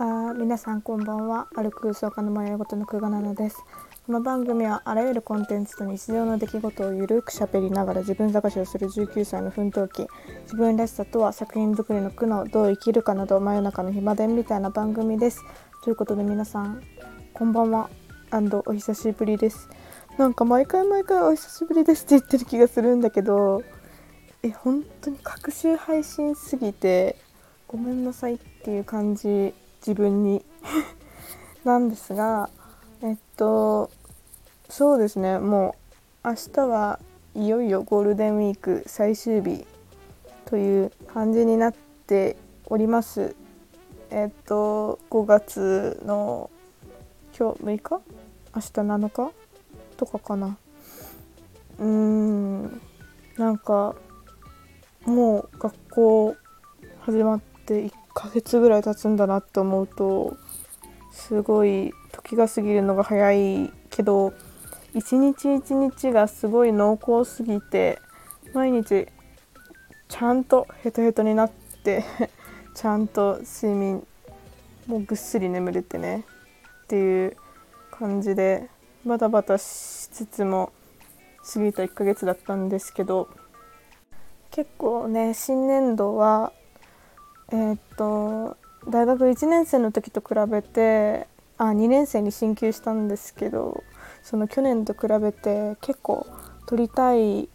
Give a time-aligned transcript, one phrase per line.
[0.00, 1.48] あ皆さんこんばんは。
[1.56, 3.64] 歩く空間の迷いごとの久我奈々です。
[4.06, 10.06] この番組はあらゆるコンテンツと日常の出来事をゆるくしゃべりながら自分探しをする19歳の奮闘記。
[10.42, 15.42] 自分らしさとは作品作りの苦悩どう生きるかなど真夜中の暇伝みたいな番組です。
[15.82, 16.80] ということで皆さん
[17.34, 17.90] こんばんは。
[18.66, 19.68] お久しぶりです。
[20.16, 23.62] なんか毎回毎回お久しぶりですって言ってる気がするんだけど。
[24.42, 27.16] え本当に隔週配信すぎて
[27.66, 30.44] ごめんなさいっていう感じ自分に。
[31.64, 32.48] なんですが
[33.02, 33.90] えっと
[34.70, 35.74] そうですねも
[36.24, 37.00] う明日は
[37.34, 39.66] いよいよゴールデンウィーク最終日
[40.44, 41.74] という感じになっ
[42.06, 42.36] て
[42.66, 43.34] おります。
[44.10, 46.50] えっと5月の
[47.38, 48.00] 今日6日？
[48.54, 49.32] 明日7日？
[49.96, 50.56] とかかな。
[51.78, 52.80] うーん
[53.36, 53.94] なんか
[55.08, 56.36] もう学校
[57.00, 60.36] 始まって1ヶ月ぐらい経つんだなって思うと
[61.10, 64.34] すごい時が過ぎるのが早いけど
[64.94, 67.98] 一日一日がすごい濃厚すぎて
[68.52, 69.06] 毎日
[70.08, 71.50] ちゃんとヘトヘトになっ
[71.82, 72.04] て
[72.74, 74.06] ちゃんと睡眠
[74.86, 76.24] もうぐっすり眠れてね
[76.84, 77.36] っていう
[77.90, 78.68] 感じで
[79.06, 79.62] バタバタし
[80.08, 80.72] つつも
[81.50, 83.28] 過ぎた1ヶ月だったんですけど
[84.58, 86.52] 結構ね新年度は
[87.52, 88.56] えー、っと
[88.88, 91.28] 大学1年生の時と比べて
[91.58, 93.84] あ2年生に進級したんですけど
[94.24, 96.26] その去年と比べて結構
[96.66, 97.48] 取りたい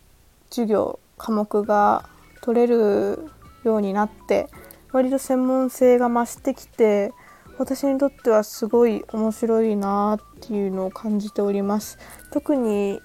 [0.49, 2.07] 授業科目が
[2.41, 3.29] 取れる
[3.65, 4.47] ようになって
[4.93, 7.11] 割と専門性が増してきて
[7.57, 11.99] 私にとってはすごい面白いなっていうのを感じております。
[12.31, 13.01] 特に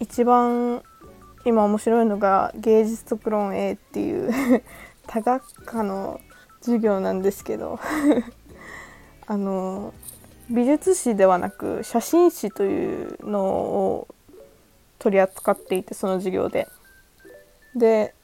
[0.00, 0.82] 一番
[1.44, 4.32] 今面白いのが芸術特論 A っていう
[5.06, 6.20] 多学科の
[6.60, 7.78] 授業なんですけど
[9.26, 9.92] あの
[10.50, 14.08] 美術史ではなく写真史というのを
[14.98, 16.68] 取り扱っていてその授業で。
[17.74, 18.14] で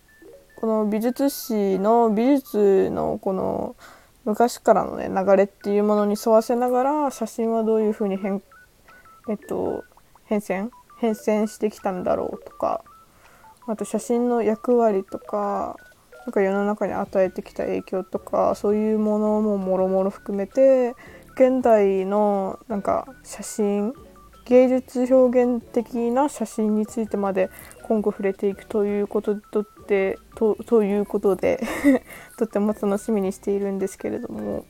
[0.60, 3.76] この美術史の美術のこの
[4.24, 8.42] 昔からのね流れっていうものに沿わせながら写真はどういうふうに変,、
[9.28, 9.84] えっと、
[10.24, 12.84] 変遷変遷してきたんだろうとか
[13.68, 15.76] あと写真の役割とか
[16.24, 20.94] なんか世の中に与えてきた影響とかそういうものももろもろ含めて
[21.34, 23.92] 現代のなんか写真
[24.46, 27.50] 芸術表現的な写真についてまで
[27.82, 31.60] 今後触れていくということとってとということで
[32.38, 34.64] とっても楽しみにしているんですけれども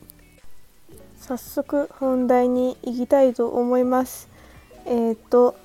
[1.17, 4.29] 早速本題に行きたいと思います。
[4.85, 5.55] えっ、ー、と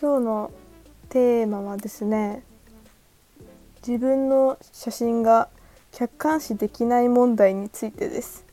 [0.00, 0.50] 今日の
[1.08, 2.42] テーマはですね
[3.86, 5.48] 自分の写真が
[5.92, 8.46] 客観視できない問題についてです。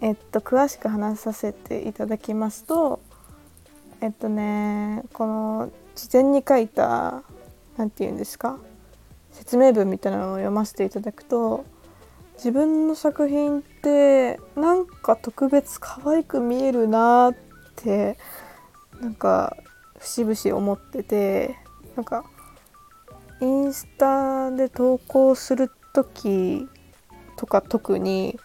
[0.00, 3.00] えっと詳しく話させていただきますと
[4.00, 7.22] えっとねこの事前に書いた
[7.76, 8.58] 何て言うんですか
[9.32, 11.64] 説明文みたいなのを読ませていただくと
[12.36, 17.34] 自分の作品ってなんか特別可愛く見えるなっ
[17.74, 18.18] て
[19.00, 19.56] なんか
[19.98, 21.56] 節々思ってて
[21.96, 22.24] なんか
[23.40, 26.66] インスタで投稿する時
[27.36, 28.38] とか特に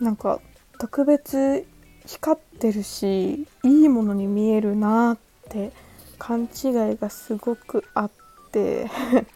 [0.00, 0.40] なんか
[0.78, 1.66] 特別
[2.06, 5.18] 光ってるしいいものに見えるなっ
[5.50, 5.72] て
[6.18, 6.48] 勘違い
[6.96, 8.10] がすごくあっ
[8.50, 8.88] て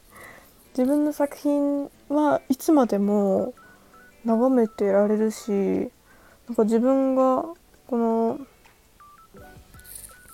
[0.76, 3.52] 自分の作品はいつまでも
[4.24, 7.44] 眺めてられるしなんか自分が
[7.86, 8.38] この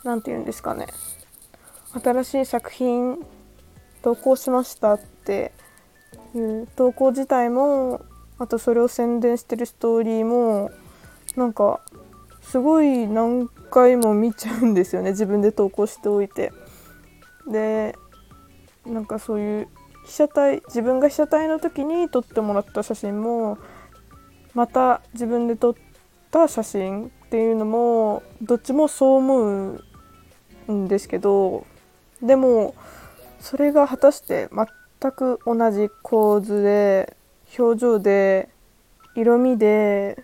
[0.04, 0.87] 何て言うんですかね
[2.03, 3.19] 新しい作品
[4.03, 5.53] 投稿しましたって
[6.34, 8.00] いう投稿自体も
[8.38, 10.70] あとそれを宣伝してるストーリーも
[11.36, 11.81] なんか
[12.42, 16.53] すごい何回も見ちゃうんですよね自分で投稿しておいて。
[17.50, 17.97] で
[18.86, 19.69] なんかそういう
[20.06, 23.59] 被写体自分が被写体の時に撮ってもらった写真も
[24.54, 25.74] また自分で撮っ
[26.30, 29.80] た写真っていうのもどっちもそう思
[30.68, 31.66] うんですけど
[32.22, 32.74] でも
[33.38, 34.48] それが果たして
[35.00, 37.16] 全く同じ構図で
[37.58, 38.48] 表情で
[39.14, 40.22] 色味で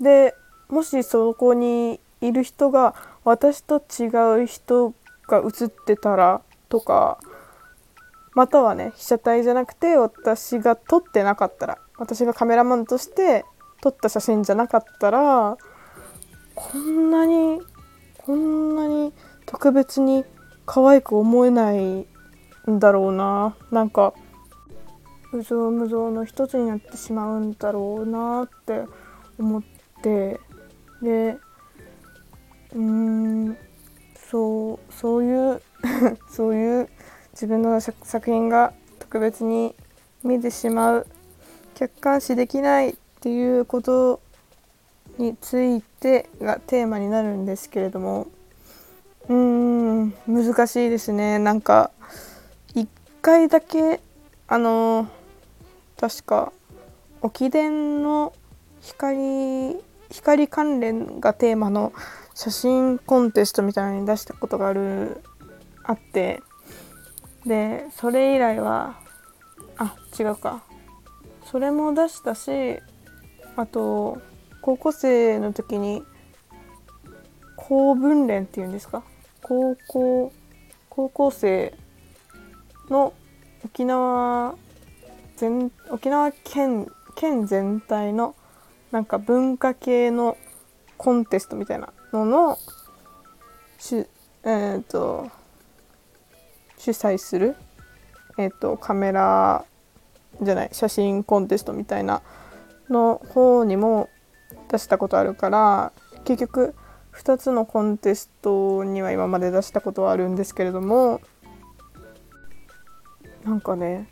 [0.00, 0.34] で
[0.68, 2.94] もしそこにいる人が
[3.24, 4.94] 私と違う人
[5.28, 7.18] が写ってたらとか
[8.34, 13.44] またはね被写体じゃなくて私が撮ってなかったら私がカメラマンとして
[13.80, 15.56] 撮った写真じゃなかったら
[16.54, 17.60] こんなに
[18.18, 19.12] こんなに
[19.46, 20.24] 特別に
[20.68, 22.06] 可愛く思えないん
[22.78, 23.56] だろうな。
[23.70, 24.12] なんか
[25.32, 28.84] うぞうむぞうの一つになってしまうんだろうなって
[29.38, 29.62] 思っ
[30.02, 30.38] て。
[31.00, 31.38] で
[32.74, 33.56] うーん
[34.30, 35.62] そうそういう
[36.28, 36.88] そういう
[37.32, 39.74] 自分の作品が特別に
[40.22, 41.06] 見てしまう
[41.76, 44.20] 客観視できないっていうこと
[45.16, 48.26] についてがテーマになるんですけれども。
[49.28, 51.38] うーん難しいですね。
[51.38, 51.90] なんか
[52.74, 52.88] 一
[53.20, 54.00] 回だけ
[54.46, 55.06] あの
[56.00, 56.52] 確か
[57.20, 58.32] 沖伝の
[58.80, 59.76] 光
[60.10, 61.92] 光関連がテーマの
[62.34, 65.22] 写真コンテストみたいなのに出したことがある
[65.82, 66.40] あって
[67.44, 68.98] でそれ以来は
[69.76, 70.62] あ違うか。
[71.44, 72.78] それも出したし
[73.56, 74.20] あと
[74.60, 76.02] 高校生の時に
[77.56, 79.02] 公文連っていうんですか？
[79.48, 80.32] 高校
[80.90, 81.74] 高校生
[82.90, 83.14] の
[83.64, 84.54] 沖縄
[85.36, 88.34] 全沖縄県県全体の
[88.90, 90.36] なんか文化系の
[90.98, 92.58] コンテストみたいなのの
[93.78, 94.06] し
[94.44, 95.30] えー、と
[96.76, 97.56] 主催する、
[98.38, 99.64] えーと、カメラ
[100.40, 102.22] じゃない写真コンテストみたいな
[102.88, 104.08] の方にも
[104.70, 105.92] 出したことあるから
[106.24, 106.74] 結局
[107.18, 111.20] 2つのコンテストには今まで出したことはあるんですけれども
[113.44, 114.08] なんかね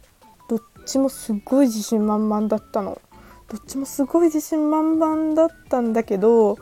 [0.48, 3.00] どっちもすごい自信満々だったの。
[3.48, 6.58] どっちもすごい自信満々だったんだけど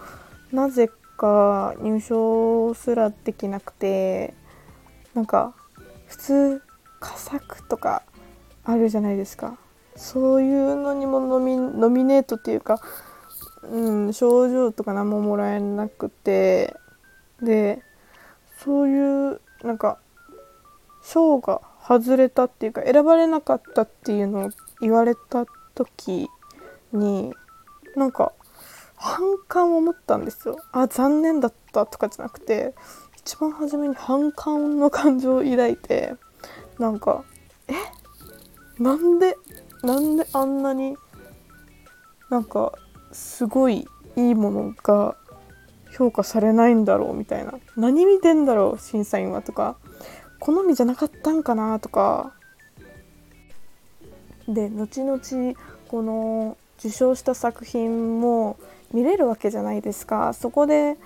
[0.52, 4.34] なぜか入賞すらできなくて
[5.14, 5.54] なんか
[6.06, 6.62] 普通
[7.00, 8.02] 佳作とか
[8.64, 9.56] あるじゃないですか。
[9.96, 12.80] そういうのにもノミノミネートっていうか、
[13.70, 16.74] うん、賞状とか何ももらえなくて。
[17.42, 17.82] で
[18.60, 19.98] そういうなんか
[21.02, 24.50] 賞が外れたっていうか選ばれなかったっていうのを
[24.80, 25.44] 言われた
[25.74, 26.30] 時
[26.92, 27.34] に
[27.96, 28.32] なんか
[28.94, 30.56] 反感を持ったんですよ。
[30.72, 32.72] あ残念だったとかじゃなくて
[33.18, 36.14] 一番初めに反感の感情を抱いて
[36.78, 37.24] なんか
[37.68, 37.74] え？
[38.82, 39.36] なんで
[39.82, 40.96] なんであんなに
[42.30, 42.72] なんか
[43.14, 45.16] すごいいいものが
[45.92, 47.54] 評価されないんだろうみたいな。
[47.76, 49.76] 何見てんだろう審査員はとか。
[50.40, 52.34] 好みじゃなかったんかなとか。
[54.48, 55.20] で後々
[55.88, 58.58] この受賞した作品も
[58.92, 60.34] 見れるわけじゃないですか。
[60.34, 60.98] そこで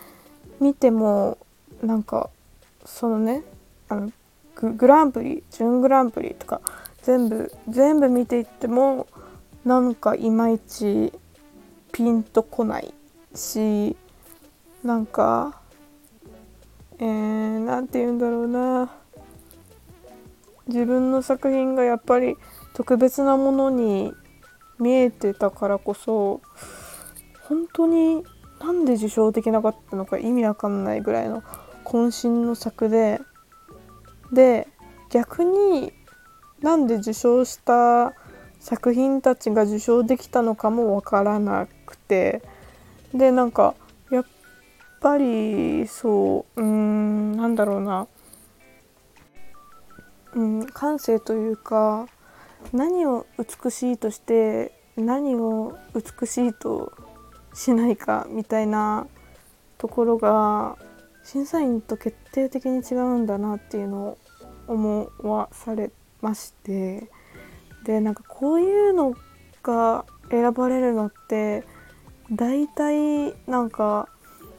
[0.61, 1.39] 見ても
[1.83, 2.31] なんか
[2.85, 3.45] そのね
[3.89, 4.11] あの
[4.57, 6.61] グランプリ準グランプリとか
[7.03, 9.07] 全部全部見ていっても
[9.65, 11.13] なんかいまいち
[11.99, 12.95] ピンとこない
[13.35, 13.97] し
[14.85, 15.61] なんか
[17.01, 18.93] えー、なんて言うんだろうな。
[20.69, 22.37] 自分の作品がやっぱり
[22.75, 24.13] 特別なものに
[24.79, 26.41] 見えてたからこそ
[27.49, 28.23] 本当に
[28.61, 31.43] なんで受賞できなかったのか意味わかんないぐらいの
[31.85, 33.21] 渾身の作で
[34.33, 34.69] で
[35.11, 35.93] 逆に
[36.61, 38.13] なんで受賞した
[38.61, 42.43] 作品たちが受賞できたのかもわからなくて。
[43.15, 43.75] でなんか
[44.11, 44.25] やっ
[45.01, 48.07] ぱりそううーんなんだろうな、
[50.35, 52.07] うん、感性というか
[52.73, 56.93] 何を美しいとして何を美しいと
[57.55, 59.07] しないかみたいな
[59.79, 60.77] ところが
[61.25, 64.19] 審査員と決定的に違うんだなっていうのを
[64.67, 65.91] 思わされ
[66.21, 67.11] まして。
[67.85, 69.15] でなんかこういうの
[69.63, 71.65] が選ばれるのって
[72.33, 74.09] 大体なんか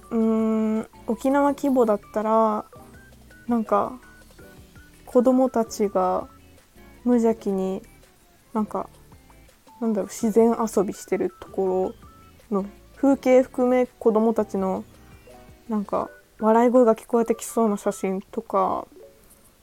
[0.10, 2.66] うん沖縄規模だったら
[3.48, 4.00] なんか
[5.06, 6.28] 子供たちが
[7.04, 7.82] 無邪気に
[8.54, 8.90] なんか
[9.80, 11.94] なんだろう自然遊びしてるとこ
[12.52, 12.66] ろの
[12.98, 14.84] 風景含め子供たちの
[15.68, 16.10] なんか
[16.40, 18.88] 笑い声が聞こえてきそうな写真とか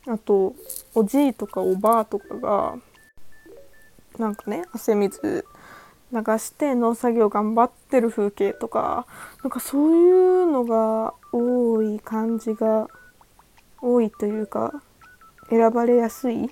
[0.07, 0.55] あと
[0.95, 2.77] おじいとかおばあとかが
[4.19, 5.45] なんかね汗水
[6.13, 9.07] 流して農作業頑張ってる風景とか
[9.43, 12.89] なんかそういうのが多い感じが
[13.83, 14.83] 多いというか
[15.51, 16.51] 選ばれやすい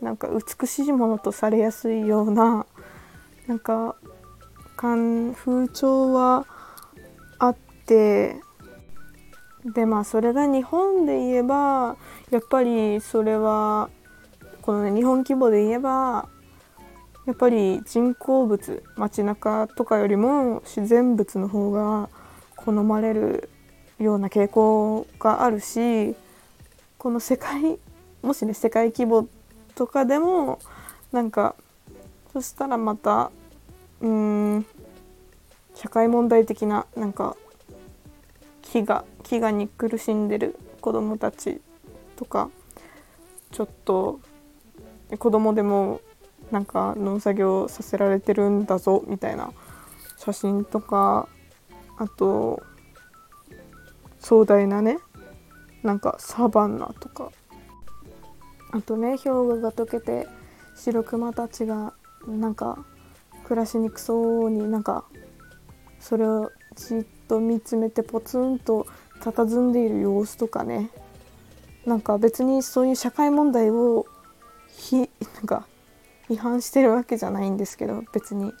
[0.00, 2.66] なんか美しいものとされやすいような
[3.46, 3.96] なんか
[4.76, 6.46] 風潮は
[7.38, 8.36] あって
[9.64, 11.96] でまあそれが日本で言えば
[12.30, 13.90] やっぱりそれは
[14.60, 16.28] このね日本規模で言えば
[17.26, 22.08] やっぱり人工物街中とかよりも自然物の方が
[22.56, 23.48] 好まれる
[24.00, 26.16] ような傾向があるし
[26.98, 27.78] この世界
[28.22, 29.28] もしね世界規模
[29.74, 30.58] とかでも
[31.12, 31.54] なんか
[32.32, 33.30] そしたらまた
[34.00, 34.08] うー
[34.58, 34.66] ん
[35.74, 37.36] 社会問題的ななんか
[38.62, 41.60] 飢餓飢餓に苦しんでる子どもたち
[42.16, 42.50] とか
[43.52, 44.20] ちょっと
[45.18, 46.00] 子供でも
[46.52, 49.52] なんか農作業させられてるんだぞみたいな
[50.18, 51.28] 写真とか
[51.98, 52.62] あと
[54.20, 54.98] 壮大なね
[55.82, 57.32] なんかサバンナとか。
[58.74, 60.26] あとね氷河が溶けて
[60.74, 61.92] 白クマたちが
[62.26, 62.86] なんか
[63.44, 65.04] 暮らしにくそうになんか
[66.00, 68.86] それをじっと見つめてポツンと
[69.20, 70.90] 佇んでいる様子とかね。
[71.84, 74.06] なんか別にそういう社会問題を
[74.68, 75.04] ひな
[75.42, 75.66] んか
[76.32, 78.52] 批判してるわけじゃないんですけど別に。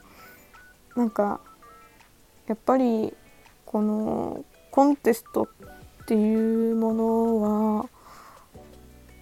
[0.94, 1.40] なんか
[2.46, 3.14] やっぱり
[3.64, 7.40] このコンテストっていうもの
[7.80, 7.88] は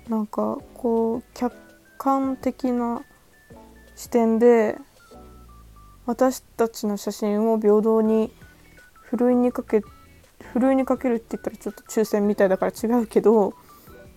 [0.08, 1.54] なんかこう客
[1.98, 3.02] 観的な
[3.94, 4.76] 視点で
[6.06, 8.32] 私たちの写真を平等に
[8.92, 9.82] ふるいにかけ
[10.52, 13.54] ふるいにかけるって言ったらちょっと抽選みたいだから違うけど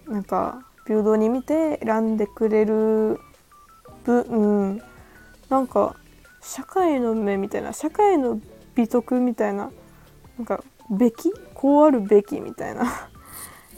[0.07, 3.19] なんか平等に見て選んでくれる
[4.03, 4.81] 分
[5.50, 5.95] なんか
[6.41, 8.39] 社会の目みたいな社会の
[8.75, 9.72] 美徳みたいな
[10.38, 11.31] なんかべき？
[11.53, 13.10] こうあるべきみたいな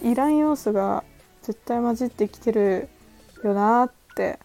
[0.02, 1.04] いらん要素が
[1.44, 2.90] 絶対混じってきてる
[3.44, 4.40] よなって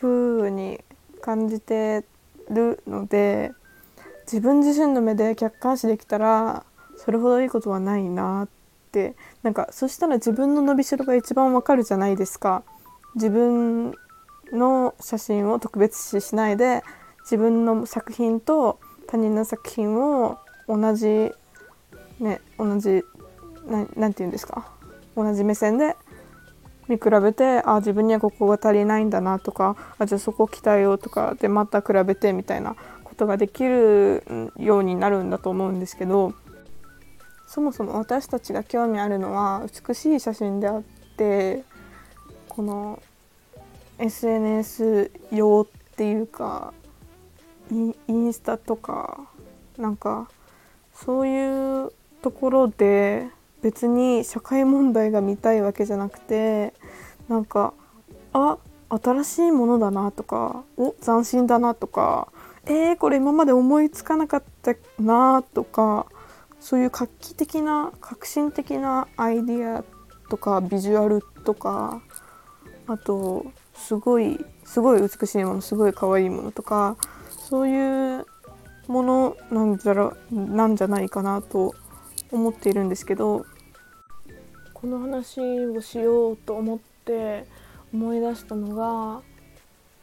[0.00, 0.80] ふうに
[1.20, 2.04] 感じて
[2.50, 3.52] るので
[4.26, 6.64] 自分自身の目で客観視できたら
[6.96, 8.58] それほどいいことはないなって。
[9.42, 12.64] なんかそしたら自分の伸びしろが一番わかるじゃないですか。
[13.14, 13.94] 自分
[14.52, 16.82] の写真を特別視しないで
[17.22, 21.32] 自分の作品と他人の作品を同じ
[22.20, 23.04] ね同じ
[23.66, 24.70] 何て言うんですか？
[25.16, 25.96] 同じ目線で
[26.88, 36.32] 見比べてあ自分にはここが足りないんだなとかあじゃあそこ鍛えようとかでまた比べてみたいなことができるようになるんだと思うんですけど
[37.46, 40.82] そもそも私たちが興味あるのは美しい写真であっ
[41.16, 41.64] て
[42.48, 43.02] この
[43.98, 46.72] SNS 用っていうか
[47.70, 49.28] インスタとか
[49.76, 50.28] なんか
[50.94, 53.26] そういうところで
[53.62, 56.72] 別に社会問題が見たいわけじゃなくて
[57.28, 57.74] なんか
[58.32, 62.28] あ新しいものだなとかお斬新だなとか
[62.70, 66.06] えー、これ今まで思いつかなかったなとか
[66.60, 69.84] そういう画期的な革新的なアイディア
[70.28, 72.02] とかビジュアルとか
[72.86, 73.46] あと
[73.78, 76.96] すごいすごい美しいものすごい可愛いものとか
[77.30, 78.26] そういう
[78.86, 81.74] ものなんじゃらなんじゃないかなと
[82.30, 83.46] 思っているんですけど
[84.74, 87.46] この話をしようと思って
[87.92, 89.22] 思い出したのが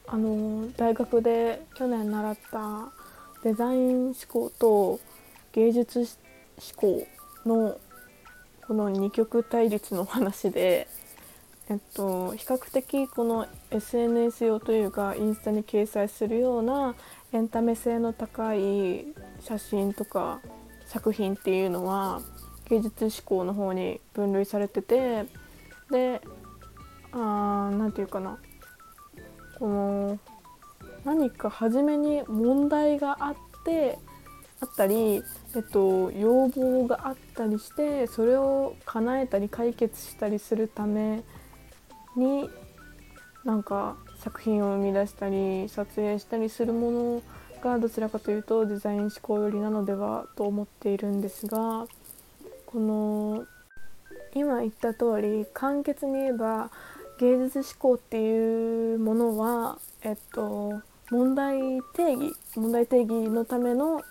[0.08, 2.92] あの大学で去年習った
[3.44, 5.00] デザイン思考と
[5.54, 6.08] 芸術思
[6.76, 7.08] 考
[7.46, 7.78] の
[8.68, 10.88] この二極対立の話で、
[11.68, 16.96] えっと、比較的この SNS 用というかインスタに掲載するような
[17.34, 19.08] エンタメ性の高い
[19.40, 20.42] 写真とか
[20.86, 22.22] 作品っていうのは
[22.70, 25.26] 芸術志向の方に分類されてて
[25.90, 26.22] で
[27.12, 28.38] 何て言うかな。
[29.58, 30.20] この
[31.04, 33.98] 何か初めに問題があって
[34.60, 35.24] あったり、
[35.56, 41.24] えっと、要望があったりしてそれを叶えたり解決したりするために
[42.16, 42.50] に
[43.44, 47.24] なんか作品を生み出したり撮影したりするもの
[47.62, 51.88] がどちらかというとデザイン思考寄りなのではと思っているんですが
[52.66, 53.46] この
[54.34, 56.70] 今言った通り簡潔に言えば
[57.20, 61.60] 芸術思考っていうものは、えっと、問題
[61.94, 64.02] 定義問題定義のための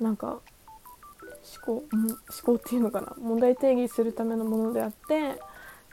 [0.00, 0.40] なんか
[1.66, 3.14] 思考思考っていうのかな。
[3.20, 5.40] 問題定義するためのものであって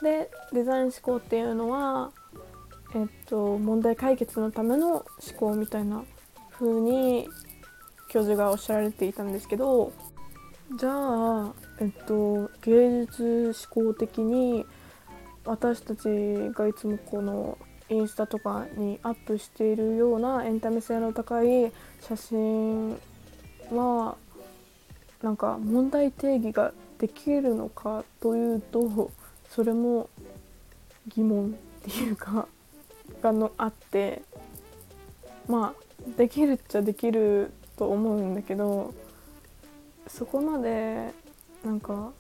[0.02, 2.12] でデザイン思考っていうのは、
[2.94, 5.06] えっと、問題解決のための思
[5.38, 6.04] 考みたいな
[6.52, 7.28] 風に
[8.10, 9.92] 教授がおっしゃられていたんですけど
[10.80, 14.66] じゃあ、えっと、芸術思考的に
[15.46, 16.08] 私たち
[16.54, 17.58] がいつもこの
[17.90, 21.72] インスタとかにアップしているようなエンタメ性の高い
[22.02, 22.98] 写真
[23.72, 24.16] は
[25.22, 29.12] なんか問題定義ができるのかというと
[29.56, 30.10] それも
[31.08, 32.46] 疑問っていうか
[33.24, 34.22] がのあって
[35.48, 38.94] まあできるっちゃできると思うんだけど
[40.08, 41.14] そこまで
[41.64, 42.12] なんか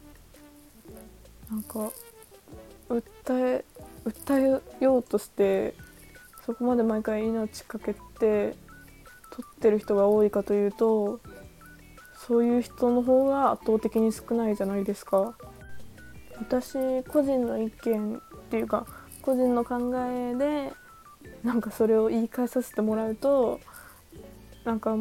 [1.51, 1.91] なんか
[2.87, 3.65] 訴え
[4.05, 5.73] 訴えようとして
[6.45, 8.55] そこまで毎回命かけて
[9.31, 11.19] 撮ってる人が多いかというと
[12.15, 15.35] そういう人の方が圧倒的に少ないじゃないですか。
[16.39, 18.85] 私個人の意見っていうか
[19.21, 20.71] 個人の考えで
[21.43, 23.59] なんかそれを言い換えさせてもらうと
[24.63, 24.95] なんか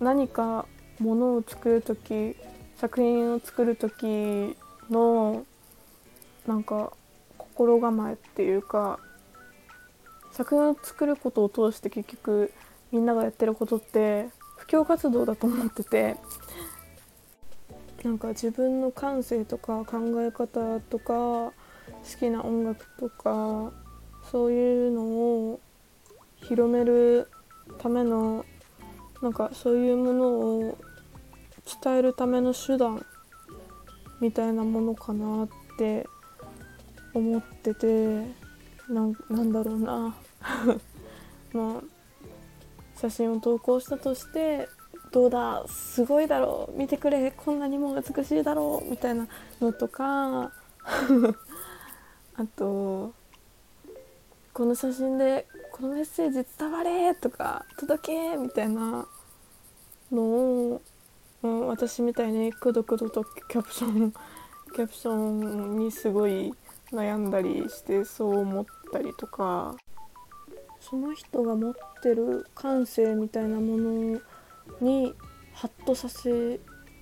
[0.00, 0.66] 何か
[0.98, 2.36] ものを作る時
[2.76, 4.56] 作品を作る時
[4.90, 5.44] の
[6.46, 6.92] なんか
[7.36, 8.98] 心構えっていうか
[10.32, 12.52] 作品を作ることを通して結局
[12.92, 16.16] みんながやってることって布教活動だと思ってて
[18.04, 21.52] なんか自分の感性とか考え方とか好
[22.18, 23.72] きな音楽とか
[24.30, 25.60] そういうのを
[26.36, 27.28] 広める
[27.78, 28.44] ための
[29.20, 30.78] なんかそういうものを
[31.82, 33.04] 伝えるための手段
[34.20, 36.06] みたいなものかなって
[37.12, 37.86] 思ってて
[38.88, 40.16] なんなんだろうな。
[41.52, 42.00] まあ
[42.96, 44.68] 写真を投稿したとして
[45.12, 45.64] どうだ？
[45.68, 46.78] すごいだろう。
[46.78, 47.30] 見てくれ。
[47.32, 48.90] こんなにも美しいだろう。
[48.90, 49.26] みたいな
[49.60, 50.52] のとか。
[52.34, 53.12] あと
[54.54, 59.06] この写真でこのメッセージ伝われとか届けみたいな
[60.10, 60.82] のを、
[61.42, 64.12] うん、私みたいにくどくどとキャプション
[64.74, 66.54] キャプションにすごい
[66.92, 69.76] 悩んだりしてそう思ったりとか。
[70.80, 74.20] その人が持ってる感性みたいなもの
[74.80, 75.14] に
[75.52, 76.60] ハッとさせ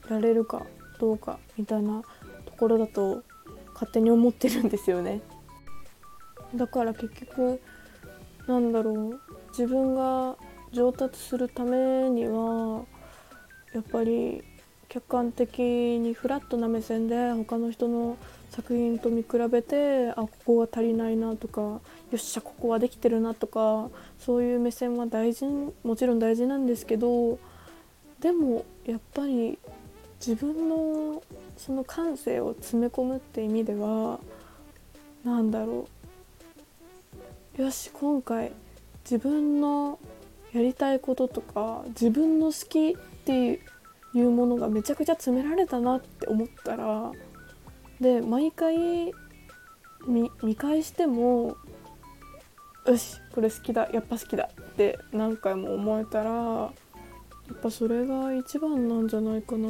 [0.08, 0.66] られるか
[0.98, 2.02] どうかみたいな
[2.44, 3.22] ところだと
[3.74, 5.20] 勝手に思ってるんですよね。
[6.54, 7.60] だから結局
[8.46, 9.20] なんだろう
[9.50, 10.36] 自分が
[10.72, 12.84] 上達するためには
[13.74, 14.42] やっぱり
[14.88, 18.16] 客観的にフラットな目線で他の人の
[18.50, 21.80] 作品と見比べてあここが足りないなとかよ
[22.14, 25.44] っしゃここはできてるなとかそういう目線は大事
[25.84, 27.38] もちろん大事なんですけど
[28.20, 29.58] でもやっぱり
[30.20, 31.22] 自分の
[31.56, 34.18] その感性を詰め込むって意味では
[35.24, 35.86] 何だろ
[37.56, 37.62] う。
[37.62, 38.52] よし今回
[39.04, 39.98] 自分の
[40.52, 43.60] やりたいこととか自分の好きって
[44.14, 47.12] いうものがめちゃくちゃ詰められたなって思ったら
[48.00, 49.12] で毎回
[50.06, 51.56] 見返しても
[52.86, 56.70] よしこれ好きだやっぱ好きだって何回も思えたら
[57.48, 59.68] やっぱそれが一番なんじゃないかな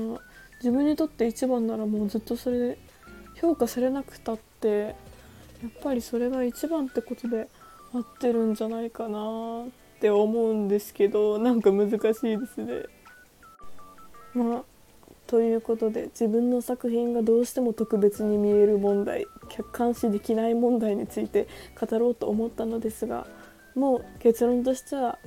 [0.61, 2.79] 自分にとって一番ならもうずっとそれで
[3.41, 4.69] 評価されなくたって
[5.62, 7.49] やっぱりそれが一番ってことで
[7.93, 12.12] 合ってるんじゃないかなって思うんですけどなんか難しいで
[12.47, 12.83] すね。
[14.35, 14.62] まあ
[15.27, 23.27] ということで自分の作品がどうしても特別に見える問題客観視できない問題について語ろうと思ったのですが
[23.75, 25.19] もう結論としては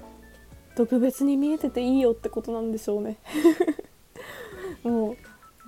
[0.81, 3.17] 特別に見えてていいよってことなんでしょうね。
[4.81, 5.17] もう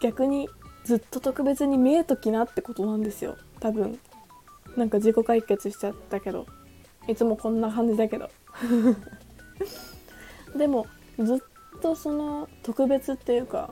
[0.01, 0.49] 逆に
[0.85, 3.37] ずっと特別に見えときなってことなんですよ。
[3.59, 3.99] 多分。
[4.75, 6.47] なんか自己解決しちゃったけど。
[7.07, 8.27] いつもこんな感じだけど。
[10.57, 10.87] でも
[11.19, 11.39] ずっ
[11.79, 13.71] とその特別っていうか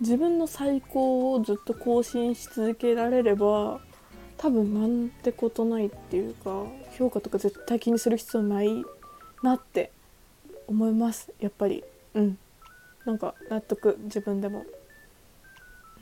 [0.00, 3.80] 自分の最高をずっと更新し続けられれば
[4.38, 6.64] 多分なんてことないっていうか
[6.98, 8.84] 評価とか絶対気にする必要ない
[9.44, 9.92] なって
[10.68, 11.82] 思いますやっぱり。
[12.14, 12.38] うん。
[13.04, 14.64] なんか納得自分でも。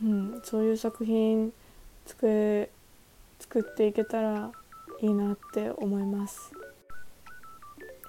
[0.02, 0.40] うん。
[0.44, 1.52] そういう作品
[2.04, 2.68] 作
[3.38, 4.52] 作っていけたら
[5.00, 6.52] いいなって思います。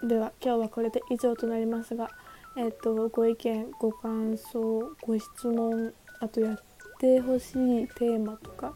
[0.04, 2.10] では今日はこれで以上となりますが
[2.56, 6.58] えっ、とご意見ご感想ご質問あとやっ
[7.00, 8.74] てほしいテーマとか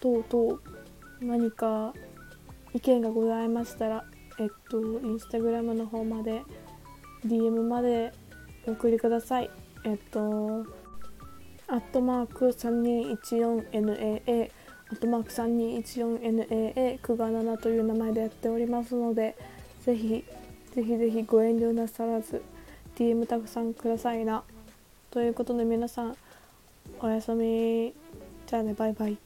[0.00, 0.60] 等々
[1.20, 1.92] 何か
[2.72, 4.04] 意見がございましたら
[4.38, 6.42] えっとインスタグラムの方まで
[7.24, 8.12] DM まで
[8.66, 9.50] お送りください。
[9.84, 10.66] えっと、
[11.68, 14.50] アットマーク 3214NAA、
[14.90, 19.36] アットマーク 3214NAA、9が7という名前でやっておりますので、
[19.84, 20.24] ぜひ、
[20.74, 22.42] ぜひぜひご遠慮なさらず、
[22.96, 24.42] DM たくさんくださいな。
[25.10, 26.16] ということで皆さん、
[27.00, 27.94] おやすみ。
[28.46, 29.18] じゃあね、バイバイ。